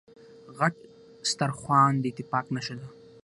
[0.57, 0.75] غټ
[1.31, 2.87] سترخوان داتفاق نښه ده.